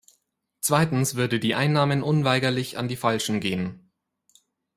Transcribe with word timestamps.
Zweitens 0.61 1.13
würde 1.13 1.39
die 1.39 1.53
Einnahmen 1.53 2.01
unweigerlich 2.01 2.79
an 2.79 2.87
die 2.87 2.95
Falschen 2.95 3.39
gehen. 3.39 3.91